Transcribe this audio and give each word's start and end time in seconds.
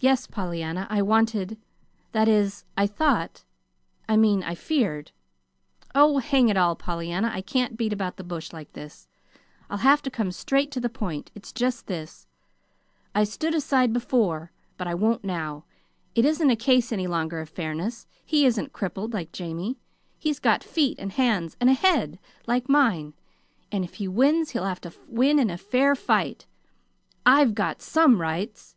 "Yes, 0.00 0.28
Pollyanna; 0.28 0.86
I 0.88 1.02
wanted 1.02 1.60
that 2.12 2.28
is, 2.28 2.64
I 2.76 2.86
thought 2.86 3.42
I 4.08 4.16
mean, 4.16 4.44
I 4.44 4.54
feared 4.54 5.10
Oh, 5.92 6.18
hang 6.18 6.48
it 6.48 6.56
all, 6.56 6.76
Pollyanna, 6.76 7.32
I 7.34 7.40
can't 7.40 7.76
beat 7.76 7.92
about 7.92 8.16
the 8.16 8.22
bush 8.22 8.52
like 8.52 8.74
this. 8.74 9.08
I'll 9.68 9.78
have 9.78 10.00
to 10.02 10.08
come 10.10 10.30
straight 10.30 10.70
to 10.70 10.80
the 10.80 10.88
point. 10.88 11.32
It's 11.34 11.52
just 11.52 11.88
this. 11.88 12.28
I 13.12 13.24
stood 13.24 13.56
aside 13.56 13.92
before, 13.92 14.52
but 14.76 14.86
I 14.86 14.94
won't 14.94 15.24
now. 15.24 15.64
It 16.14 16.24
isn't 16.24 16.48
a 16.48 16.54
case 16.54 16.92
any 16.92 17.08
longer 17.08 17.40
of 17.40 17.48
fairness. 17.50 18.06
He 18.24 18.46
isn't 18.46 18.72
crippled 18.72 19.12
like 19.12 19.32
Jamie. 19.32 19.78
He's 20.16 20.38
got 20.38 20.62
feet 20.62 20.96
and 21.00 21.10
hands 21.10 21.56
and 21.60 21.68
a 21.68 21.74
head 21.74 22.20
like 22.46 22.68
mine, 22.68 23.14
and 23.72 23.82
if 23.82 23.94
he 23.94 24.06
wins 24.06 24.50
he'll 24.50 24.62
have 24.64 24.80
to 24.82 24.94
win 25.08 25.40
in 25.40 25.50
a 25.50 25.58
fair 25.58 25.96
fight. 25.96 26.46
I'VE 27.26 27.52
got 27.56 27.82
some 27.82 28.20
rights!" 28.20 28.76